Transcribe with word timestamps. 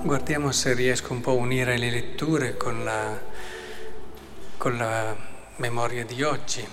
Guardiamo 0.00 0.52
se 0.52 0.74
riesco 0.74 1.12
un 1.12 1.20
po' 1.20 1.32
a 1.32 1.34
unire 1.34 1.76
le 1.76 1.90
letture 1.90 2.56
con 2.56 2.84
la, 2.84 3.20
con 4.56 4.76
la 4.76 5.14
memoria 5.56 6.04
di 6.04 6.22
oggi, 6.22 6.64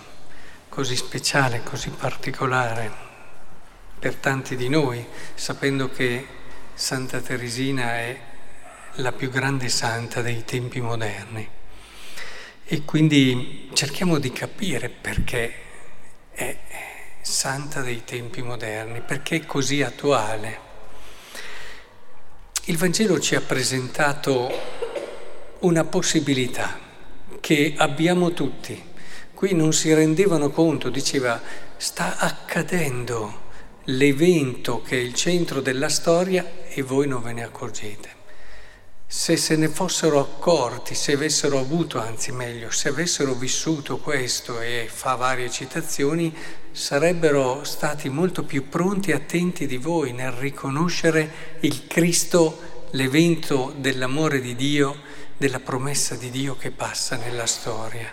così 0.69 0.95
speciale, 0.95 1.63
così 1.63 1.89
particolare 1.89 2.91
per 3.97 4.15
tanti 4.15 4.55
di 4.55 4.69
noi, 4.69 5.03
sapendo 5.33 5.89
che 5.89 6.25
Santa 6.75 7.19
Teresina 7.19 7.95
è 7.95 8.19
la 8.97 9.11
più 9.11 9.31
grande 9.31 9.69
santa 9.69 10.21
dei 10.21 10.45
tempi 10.45 10.79
moderni. 10.79 11.49
E 12.63 12.85
quindi 12.85 13.71
cerchiamo 13.73 14.19
di 14.19 14.31
capire 14.31 14.89
perché 14.89 15.53
è 16.29 16.57
santa 17.21 17.81
dei 17.81 18.03
tempi 18.03 18.43
moderni, 18.43 19.01
perché 19.01 19.37
è 19.37 19.45
così 19.45 19.81
attuale. 19.81 20.73
Il 22.67 22.77
Vangelo 22.77 23.19
ci 23.19 23.35
ha 23.35 23.41
presentato 23.41 24.51
una 25.59 25.83
possibilità 25.83 26.79
che 27.39 27.75
abbiamo 27.77 28.33
tutti. 28.33 28.81
Qui 29.35 29.53
non 29.53 29.71
si 29.71 29.93
rendevano 29.93 30.49
conto, 30.49 30.89
diceva, 30.89 31.39
sta 31.77 32.17
accadendo 32.17 33.43
l'evento 33.83 34.81
che 34.81 34.97
è 34.97 34.99
il 34.99 35.13
centro 35.13 35.61
della 35.61 35.89
storia 35.89 36.63
e 36.67 36.81
voi 36.81 37.07
non 37.07 37.21
ve 37.21 37.33
ne 37.33 37.43
accorgete. 37.43 38.09
Se 39.07 39.37
se 39.37 39.55
ne 39.55 39.69
fossero 39.69 40.19
accorti, 40.19 40.95
se 40.95 41.13
avessero 41.13 41.59
avuto, 41.59 41.99
anzi 41.99 42.31
meglio, 42.31 42.71
se 42.71 42.89
avessero 42.89 43.33
vissuto 43.33 43.97
questo 43.99 44.59
e 44.59 44.89
fa 44.91 45.13
varie 45.13 45.49
citazioni, 45.51 46.35
sarebbero 46.71 47.63
stati 47.63 48.09
molto 48.09 48.43
più 48.43 48.67
pronti 48.67 49.11
e 49.11 49.13
attenti 49.13 49.67
di 49.67 49.77
voi 49.77 50.11
nel 50.11 50.31
riconoscere 50.31 51.57
il 51.61 51.85
Cristo, 51.85 52.87
l'evento 52.91 53.75
dell'amore 53.77 54.41
di 54.41 54.55
Dio, 54.55 54.99
della 55.37 55.59
promessa 55.59 56.15
di 56.15 56.31
Dio 56.31 56.57
che 56.57 56.71
passa 56.71 57.15
nella 57.15 57.45
storia. 57.45 58.11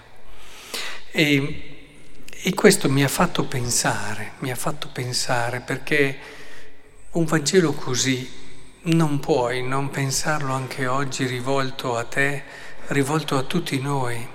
E, 1.11 1.87
e 2.29 2.55
questo 2.55 2.91
mi 2.91 3.03
ha 3.03 3.09
fatto 3.09 3.45
pensare, 3.47 4.33
mi 4.41 4.51
ha 4.51 4.57
fatto 4.57 4.89
pensare 4.93 5.61
perché 5.61 6.19
un 7.13 7.25
Vangelo 7.25 7.73
così 7.73 8.42
non 8.85 9.21
puoi 9.21 9.63
non 9.63 9.91
pensarlo 9.91 10.53
anche 10.53 10.89
oggi 10.89 11.25
rivolto 11.27 11.97
a 11.97 12.03
te, 12.03 12.43
rivolto 12.89 13.37
a 13.37 13.45
tutti 13.45 13.79
noi. 13.81 14.27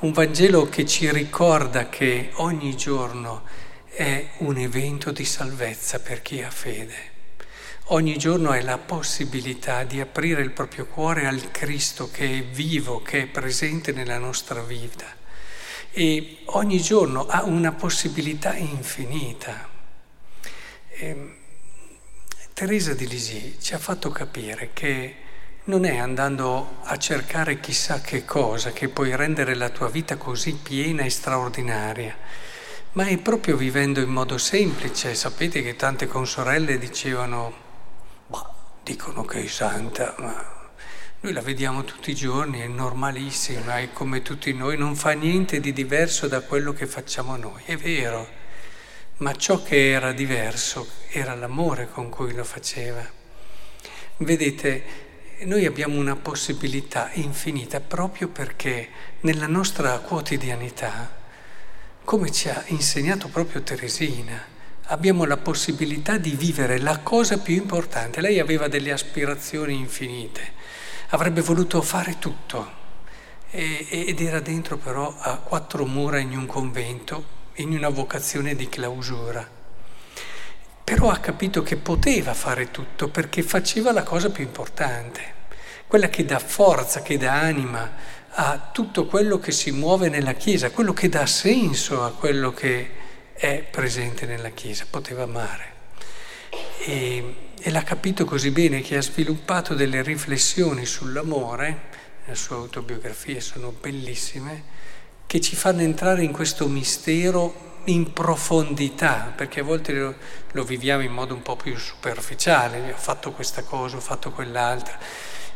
Un 0.00 0.12
Vangelo 0.12 0.68
che 0.68 0.84
ci 0.84 1.10
ricorda 1.10 1.88
che 1.88 2.30
ogni 2.34 2.76
giorno 2.76 3.44
è 3.86 4.32
un 4.38 4.58
evento 4.58 5.10
di 5.10 5.24
salvezza 5.24 6.00
per 6.00 6.20
chi 6.20 6.42
ha 6.42 6.50
fede. 6.50 7.16
Ogni 7.90 8.18
giorno 8.18 8.52
è 8.52 8.60
la 8.60 8.76
possibilità 8.76 9.84
di 9.84 10.00
aprire 10.00 10.42
il 10.42 10.50
proprio 10.50 10.84
cuore 10.84 11.26
al 11.26 11.50
Cristo 11.50 12.10
che 12.10 12.40
è 12.40 12.42
vivo, 12.42 13.00
che 13.00 13.22
è 13.22 13.26
presente 13.26 13.92
nella 13.92 14.18
nostra 14.18 14.60
vita. 14.60 15.06
E 15.92 16.40
ogni 16.44 16.82
giorno 16.82 17.26
ha 17.26 17.44
una 17.44 17.72
possibilità 17.72 18.54
infinita. 18.54 19.66
E 20.90 21.08
ehm, 21.08 21.37
Teresa 22.58 22.92
di 22.92 23.06
Lisieux 23.06 23.54
ci 23.62 23.74
ha 23.74 23.78
fatto 23.78 24.10
capire 24.10 24.70
che 24.72 25.14
non 25.66 25.84
è 25.84 25.98
andando 25.98 26.78
a 26.82 26.96
cercare 26.96 27.60
chissà 27.60 28.00
che 28.00 28.24
cosa 28.24 28.72
che 28.72 28.88
puoi 28.88 29.14
rendere 29.14 29.54
la 29.54 29.68
tua 29.68 29.88
vita 29.88 30.16
così 30.16 30.58
piena 30.60 31.04
e 31.04 31.08
straordinaria, 31.08 32.16
ma 32.94 33.06
è 33.06 33.16
proprio 33.18 33.56
vivendo 33.56 34.00
in 34.00 34.08
modo 34.08 34.38
semplice. 34.38 35.14
Sapete 35.14 35.62
che 35.62 35.76
tante 35.76 36.08
consorelle 36.08 36.78
dicevano, 36.78 37.52
bah, 38.26 38.52
dicono 38.82 39.24
che 39.24 39.44
è 39.44 39.46
santa, 39.46 40.16
ma 40.18 40.70
noi 41.20 41.32
la 41.32 41.42
vediamo 41.42 41.84
tutti 41.84 42.10
i 42.10 42.16
giorni, 42.16 42.58
è 42.58 42.66
normalissima, 42.66 43.78
è 43.78 43.92
come 43.92 44.20
tutti 44.22 44.52
noi, 44.52 44.76
non 44.76 44.96
fa 44.96 45.12
niente 45.12 45.60
di 45.60 45.72
diverso 45.72 46.26
da 46.26 46.40
quello 46.40 46.72
che 46.72 46.88
facciamo 46.88 47.36
noi. 47.36 47.62
È 47.64 47.76
vero, 47.76 48.28
ma 49.18 49.34
ciò 49.34 49.62
che 49.62 49.90
era 49.90 50.12
diverso 50.12 50.86
era 51.10 51.34
l'amore 51.34 51.88
con 51.90 52.08
cui 52.08 52.32
lo 52.34 52.44
faceva. 52.44 53.04
Vedete, 54.18 55.06
noi 55.40 55.66
abbiamo 55.66 55.98
una 55.98 56.16
possibilità 56.16 57.10
infinita 57.14 57.80
proprio 57.80 58.28
perché 58.28 58.88
nella 59.20 59.46
nostra 59.46 59.98
quotidianità, 59.98 61.16
come 62.04 62.30
ci 62.30 62.48
ha 62.48 62.62
insegnato 62.66 63.28
proprio 63.28 63.62
Teresina, 63.62 64.56
abbiamo 64.90 65.24
la 65.24 65.36
possibilità 65.36 66.16
di 66.16 66.30
vivere 66.30 66.78
la 66.78 66.98
cosa 66.98 67.38
più 67.38 67.54
importante. 67.54 68.20
Lei 68.20 68.38
aveva 68.38 68.68
delle 68.68 68.92
aspirazioni 68.92 69.74
infinite, 69.74 70.52
avrebbe 71.08 71.40
voluto 71.40 71.82
fare 71.82 72.18
tutto 72.18 72.76
ed 73.50 74.20
era 74.20 74.40
dentro 74.40 74.76
però 74.76 75.14
a 75.18 75.38
quattro 75.38 75.86
mura 75.86 76.18
in 76.18 76.36
un 76.36 76.46
convento 76.46 77.36
in 77.58 77.72
una 77.72 77.88
vocazione 77.88 78.54
di 78.54 78.68
clausura. 78.68 79.56
Però 80.84 81.10
ha 81.10 81.18
capito 81.18 81.62
che 81.62 81.76
poteva 81.76 82.34
fare 82.34 82.70
tutto 82.70 83.08
perché 83.08 83.42
faceva 83.42 83.92
la 83.92 84.02
cosa 84.02 84.30
più 84.30 84.42
importante, 84.42 85.36
quella 85.86 86.08
che 86.08 86.24
dà 86.24 86.38
forza, 86.38 87.02
che 87.02 87.16
dà 87.16 87.34
anima 87.40 88.16
a 88.30 88.70
tutto 88.72 89.06
quello 89.06 89.38
che 89.38 89.52
si 89.52 89.70
muove 89.70 90.08
nella 90.08 90.34
Chiesa, 90.34 90.70
quello 90.70 90.92
che 90.92 91.08
dà 91.08 91.26
senso 91.26 92.04
a 92.04 92.12
quello 92.12 92.52
che 92.52 92.90
è 93.32 93.66
presente 93.70 94.26
nella 94.26 94.50
Chiesa, 94.50 94.86
poteva 94.88 95.24
amare. 95.24 95.76
E, 96.84 97.34
e 97.60 97.70
l'ha 97.70 97.82
capito 97.82 98.24
così 98.24 98.50
bene 98.50 98.80
che 98.80 98.96
ha 98.96 99.02
sviluppato 99.02 99.74
delle 99.74 100.02
riflessioni 100.02 100.86
sull'amore, 100.86 101.96
le 102.24 102.34
sue 102.34 102.56
autobiografie 102.56 103.40
sono 103.40 103.72
bellissime, 103.72 104.76
che 105.28 105.42
ci 105.42 105.56
fanno 105.56 105.82
entrare 105.82 106.24
in 106.24 106.32
questo 106.32 106.66
mistero 106.68 107.82
in 107.84 108.14
profondità, 108.14 109.30
perché 109.36 109.60
a 109.60 109.62
volte 109.62 109.92
lo, 109.92 110.14
lo 110.52 110.64
viviamo 110.64 111.02
in 111.02 111.12
modo 111.12 111.34
un 111.34 111.42
po' 111.42 111.54
più 111.54 111.76
superficiale, 111.76 112.90
ho 112.90 112.96
fatto 112.96 113.32
questa 113.32 113.62
cosa, 113.62 113.96
ho 113.96 114.00
fatto 114.00 114.30
quell'altra 114.30 114.98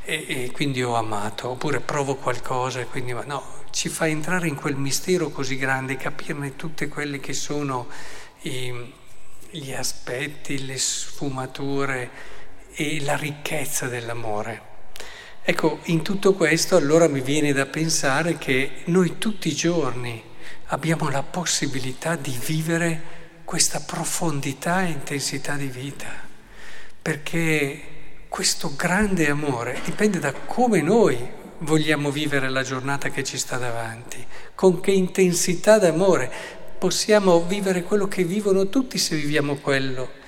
e, 0.04 0.26
e 0.28 0.50
quindi 0.52 0.82
ho 0.82 0.94
amato, 0.94 1.48
oppure 1.48 1.80
provo 1.80 2.16
qualcosa 2.16 2.80
e 2.80 2.86
quindi 2.86 3.14
no, 3.24 3.64
ci 3.70 3.88
fa 3.88 4.06
entrare 4.06 4.46
in 4.46 4.56
quel 4.56 4.76
mistero 4.76 5.30
così 5.30 5.56
grande, 5.56 5.96
capirne 5.96 6.54
tutte 6.54 6.88
quelle 6.88 7.18
che 7.18 7.32
sono 7.32 7.88
i, 8.42 8.92
gli 9.48 9.72
aspetti, 9.72 10.66
le 10.66 10.76
sfumature 10.76 12.10
e 12.74 13.02
la 13.02 13.16
ricchezza 13.16 13.88
dell'amore. 13.88 14.71
Ecco, 15.44 15.80
in 15.86 16.02
tutto 16.02 16.34
questo 16.34 16.76
allora 16.76 17.08
mi 17.08 17.20
viene 17.20 17.52
da 17.52 17.66
pensare 17.66 18.38
che 18.38 18.82
noi 18.84 19.18
tutti 19.18 19.48
i 19.48 19.54
giorni 19.54 20.22
abbiamo 20.66 21.10
la 21.10 21.24
possibilità 21.24 22.14
di 22.14 22.38
vivere 22.46 23.02
questa 23.42 23.80
profondità 23.80 24.84
e 24.84 24.90
intensità 24.90 25.56
di 25.56 25.66
vita, 25.66 26.06
perché 27.02 27.80
questo 28.28 28.74
grande 28.76 29.28
amore 29.28 29.80
dipende 29.84 30.20
da 30.20 30.32
come 30.32 30.80
noi 30.80 31.18
vogliamo 31.58 32.12
vivere 32.12 32.48
la 32.48 32.62
giornata 32.62 33.08
che 33.08 33.24
ci 33.24 33.36
sta 33.36 33.56
davanti, 33.56 34.24
con 34.54 34.78
che 34.78 34.92
intensità 34.92 35.80
d'amore 35.80 36.30
possiamo 36.78 37.42
vivere 37.42 37.82
quello 37.82 38.06
che 38.06 38.22
vivono 38.22 38.68
tutti 38.68 38.96
se 38.96 39.16
viviamo 39.16 39.56
quello 39.56 40.20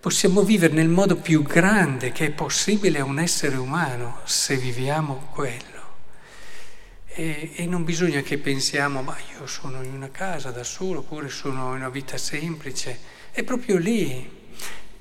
Possiamo 0.00 0.40
vivere 0.42 0.72
nel 0.72 0.88
modo 0.88 1.16
più 1.16 1.42
grande 1.42 2.10
che 2.10 2.24
è 2.24 2.30
possibile 2.30 3.00
a 3.00 3.04
un 3.04 3.18
essere 3.18 3.56
umano 3.56 4.20
se 4.24 4.56
viviamo 4.56 5.28
quello. 5.34 5.68
E, 7.04 7.50
e, 7.54 7.66
non 7.66 7.84
bisogna 7.84 8.22
che 8.22 8.38
pensiamo, 8.38 9.02
ma 9.02 9.14
io 9.38 9.46
sono 9.46 9.82
in 9.82 9.92
una 9.92 10.08
casa 10.10 10.52
da 10.52 10.64
solo, 10.64 11.00
oppure 11.00 11.28
sono 11.28 11.68
in 11.72 11.80
una 11.80 11.90
vita 11.90 12.16
semplice. 12.16 12.98
È 13.30 13.42
proprio 13.42 13.76
lì. 13.76 14.38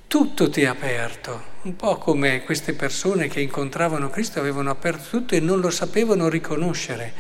Tutto 0.06 0.50
ti 0.50 0.63
è 0.63 0.66
aperto, 0.66 1.44
un 1.62 1.78
po' 1.78 1.98
come 1.98 2.44
queste 2.44 2.74
persone 2.74 3.30
che 3.30 3.40
incontravano 3.40 4.10
Cristo 4.10 4.40
avevano 4.40 4.69
aperto 4.69 5.18
tutto 5.18 5.34
e 5.34 5.40
non 5.40 5.62
lo 5.62 5.69
sapevano 5.69 6.28
riconoscere. 6.28 7.13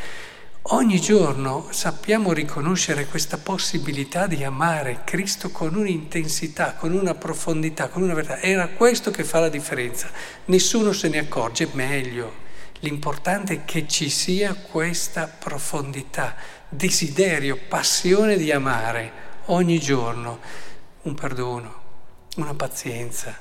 Ogni 0.71 1.01
giorno 1.01 1.65
sappiamo 1.71 2.31
riconoscere 2.31 3.07
questa 3.07 3.39
possibilità 3.39 4.27
di 4.27 4.43
amare 4.43 5.01
Cristo 5.03 5.49
con 5.49 5.73
un'intensità, 5.73 6.75
con 6.75 6.93
una 6.93 7.15
profondità, 7.15 7.87
con 7.87 8.03
una 8.03 8.13
verità. 8.13 8.39
Era 8.39 8.67
questo 8.67 9.09
che 9.09 9.23
fa 9.23 9.39
la 9.39 9.49
differenza. 9.49 10.11
Nessuno 10.45 10.93
se 10.93 11.09
ne 11.09 11.17
accorge, 11.17 11.69
meglio. 11.71 12.31
L'importante 12.81 13.53
è 13.53 13.65
che 13.65 13.87
ci 13.87 14.11
sia 14.11 14.53
questa 14.53 15.25
profondità, 15.25 16.35
desiderio, 16.69 17.57
passione 17.67 18.37
di 18.37 18.51
amare 18.51 19.11
ogni 19.45 19.79
giorno, 19.79 20.37
un 21.01 21.15
perdono, 21.15 21.81
una 22.35 22.53
pazienza, 22.53 23.35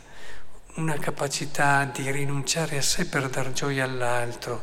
una 0.77 0.97
capacità 0.97 1.85
di 1.85 2.11
rinunciare 2.11 2.79
a 2.79 2.83
sé 2.83 3.05
per 3.05 3.29
dar 3.29 3.53
gioia 3.53 3.85
all'altro, 3.85 4.63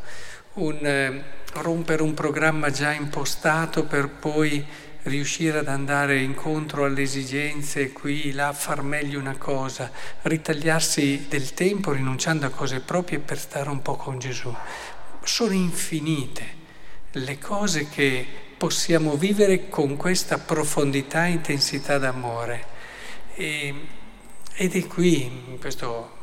un 0.56 0.86
eh, 0.86 1.24
rompere 1.54 2.02
un 2.02 2.14
programma 2.14 2.70
già 2.70 2.92
impostato 2.92 3.86
per 3.86 4.10
poi 4.10 4.64
riuscire 5.04 5.60
ad 5.60 5.68
andare 5.68 6.20
incontro 6.20 6.86
alle 6.86 7.04
esigenze 7.04 7.92
qui, 7.92 8.32
là, 8.32 8.54
far 8.54 8.82
meglio 8.82 9.20
una 9.20 9.38
cosa, 9.38 9.92
ritagliarsi 10.24 11.28
del 11.30 11.54
tempo 11.54 11.92
rinunciando 11.92 12.46
a 12.46 12.50
cose 12.50 12.80
proprie 12.80 13.20
per 13.20 13.38
stare 13.38 13.70
un 13.70 13.82
po' 13.82 13.96
con 13.96 14.18
Gesù. 14.18 14.54
Sono 15.24 15.54
infinite 15.54 16.64
le 17.12 17.38
cose 17.38 17.88
che 17.88 18.26
possiamo 18.58 19.16
vivere 19.16 19.70
con 19.70 19.96
questa 19.96 20.40
profondità 20.40 21.28
e 21.28 21.32
intensità 21.32 21.98
d'amore. 21.98 22.66
E, 23.36 23.74
ed 24.56 24.76
è 24.76 24.88
qui, 24.88 25.58
questo 25.60 26.15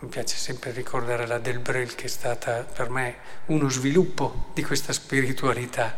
mi 0.00 0.08
piace 0.08 0.36
sempre 0.36 0.70
ricordare 0.72 1.26
la 1.26 1.38
Del 1.38 1.58
Brel 1.58 1.94
che 1.94 2.04
è 2.04 2.08
stata 2.08 2.62
per 2.62 2.88
me 2.88 3.16
uno 3.46 3.68
sviluppo 3.68 4.50
di 4.54 4.62
questa 4.62 4.94
spiritualità, 4.94 5.94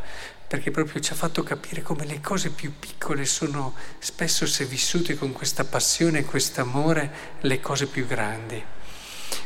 perché 0.49 0.73
proprio 0.73 1.01
ci 1.01 1.13
ha 1.13 1.17
fatto 1.17 1.45
capire 1.45 1.83
come 1.83 2.05
le 2.05 2.21
cose 2.21 2.51
più 2.51 2.73
piccole 2.77 3.25
sono 3.25 3.75
spesso, 4.01 4.45
se 4.45 4.65
vissute 4.65 5.15
con 5.15 5.31
questa 5.31 5.65
passione 5.65 6.19
e 6.19 6.25
questo 6.25 6.61
amore, 6.61 7.39
le 7.43 7.61
cose 7.61 7.87
più 7.87 8.05
grandi. 8.05 8.61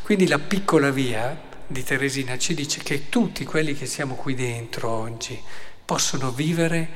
Quindi 0.03 0.27
la 0.27 0.39
piccola 0.39 0.91
via 0.91 1.39
di 1.67 1.83
Teresina 1.83 2.39
ci 2.39 2.55
dice 2.55 2.81
che 2.83 3.11
tutti 3.11 3.45
quelli 3.45 3.75
che 3.75 3.85
siamo 3.85 4.15
qui 4.15 4.35
dentro 4.35 4.89
oggi 4.89 5.39
possono 5.85 6.31
vivere 6.31 6.89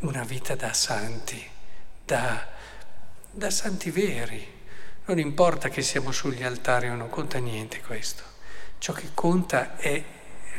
una 0.00 0.22
vita 0.22 0.54
da 0.54 0.74
santi, 0.74 1.42
da, 2.04 2.46
da 3.30 3.50
santi 3.50 3.90
veri. 3.90 4.58
Non 5.10 5.18
importa 5.18 5.68
che 5.70 5.82
siamo 5.82 6.12
sugli 6.12 6.44
altari 6.44 6.88
o 6.88 6.94
non 6.94 7.10
conta 7.10 7.38
niente 7.38 7.80
questo. 7.80 8.22
Ciò 8.78 8.92
che 8.92 9.08
conta 9.12 9.76
è 9.76 10.00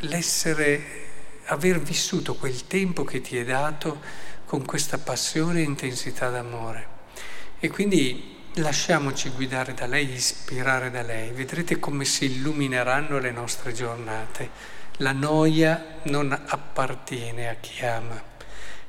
l'essere 0.00 1.06
aver 1.46 1.80
vissuto 1.80 2.34
quel 2.34 2.66
tempo 2.66 3.02
che 3.02 3.22
ti 3.22 3.38
è 3.38 3.46
dato 3.46 4.02
con 4.44 4.66
questa 4.66 4.98
passione 4.98 5.60
e 5.60 5.62
intensità 5.62 6.28
d'amore. 6.28 6.86
E 7.60 7.70
quindi 7.70 8.50
lasciamoci 8.56 9.30
guidare 9.30 9.72
da 9.72 9.86
lei, 9.86 10.12
ispirare 10.12 10.90
da 10.90 11.00
lei, 11.00 11.30
vedrete 11.30 11.78
come 11.78 12.04
si 12.04 12.26
illumineranno 12.26 13.18
le 13.18 13.30
nostre 13.30 13.72
giornate. 13.72 14.50
La 14.98 15.12
noia 15.12 16.00
non 16.02 16.30
appartiene 16.30 17.48
a 17.48 17.54
chi 17.54 17.82
ama 17.86 18.22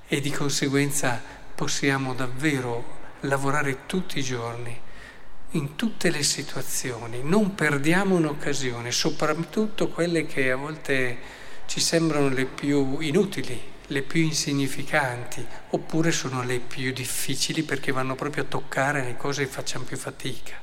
e 0.09 0.19
di 0.19 0.29
conseguenza 0.29 1.21
possiamo 1.55 2.13
davvero 2.13 2.99
lavorare 3.21 3.85
tutti 3.85 4.19
i 4.19 4.23
giorni, 4.23 4.91
in 5.55 5.75
tutte 5.75 6.09
le 6.09 6.23
situazioni, 6.23 7.21
non 7.23 7.53
perdiamo 7.55 8.15
un'occasione, 8.15 8.91
soprattutto 8.91 9.89
quelle 9.89 10.25
che 10.25 10.51
a 10.51 10.55
volte 10.55 11.17
ci 11.65 11.79
sembrano 11.79 12.29
le 12.29 12.45
più 12.45 12.99
inutili, 12.99 13.71
le 13.87 14.01
più 14.01 14.21
insignificanti, 14.21 15.45
oppure 15.69 16.11
sono 16.11 16.43
le 16.43 16.59
più 16.59 16.91
difficili 16.91 17.63
perché 17.63 17.91
vanno 17.91 18.15
proprio 18.15 18.43
a 18.43 18.47
toccare 18.47 19.03
le 19.03 19.15
cose 19.15 19.43
e 19.43 19.47
facciamo 19.47 19.85
più 19.85 19.97
fatica. 19.97 20.59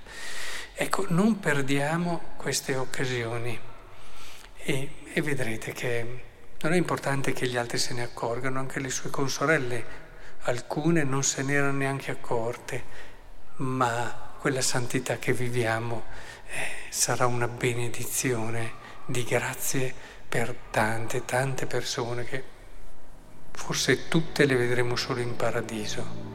Ecco, 0.74 1.06
non 1.08 1.38
perdiamo 1.38 2.32
queste 2.36 2.74
occasioni 2.74 3.58
e, 4.56 4.94
e 5.12 5.22
vedrete 5.22 5.72
che 5.72 6.22
non 6.62 6.72
è 6.72 6.76
importante 6.76 7.32
che 7.32 7.46
gli 7.46 7.56
altri 7.56 7.78
se 7.78 7.94
ne 7.94 8.02
accorgano, 8.02 8.58
anche 8.58 8.80
le 8.80 8.90
sue 8.90 9.10
consorelle, 9.10 10.08
alcune 10.42 11.04
non 11.04 11.22
se 11.22 11.42
ne 11.42 11.52
erano 11.52 11.78
neanche 11.78 12.10
accorte, 12.10 12.82
ma 13.56 14.28
quella 14.40 14.62
santità 14.62 15.18
che 15.18 15.34
viviamo 15.34 16.04
eh, 16.46 16.88
sarà 16.88 17.26
una 17.26 17.46
benedizione 17.46 18.72
di 19.04 19.22
grazie 19.22 19.94
per 20.26 20.56
tante, 20.70 21.26
tante 21.26 21.66
persone 21.66 22.24
che 22.24 22.42
forse 23.52 24.08
tutte 24.08 24.46
le 24.46 24.56
vedremo 24.56 24.96
solo 24.96 25.20
in 25.20 25.36
paradiso. 25.36 26.29